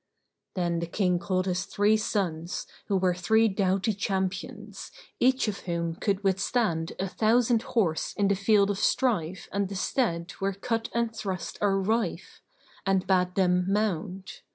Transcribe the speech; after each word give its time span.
Then 0.55 0.79
the 0.79 0.87
King 0.87 1.19
called 1.19 1.45
his 1.45 1.65
three 1.65 1.95
sons, 1.95 2.65
who 2.87 2.97
were 2.97 3.13
three 3.13 3.47
doughty 3.47 3.93
champions, 3.93 4.89
each 5.19 5.47
of 5.47 5.59
whom 5.59 5.93
could 5.93 6.23
withstand 6.23 6.93
a 6.99 7.07
thousand 7.07 7.61
horse 7.61 8.13
in 8.17 8.27
the 8.27 8.35
field 8.35 8.71
of 8.71 8.79
strife 8.79 9.47
and 9.51 9.69
the 9.69 9.75
stead 9.75 10.31
where 10.39 10.53
cut 10.53 10.89
and 10.95 11.15
thrust 11.15 11.59
are 11.61 11.77
rife; 11.79 12.41
and 12.83 13.05
bade 13.05 13.35
them 13.35 13.65
mount. 13.71 14.41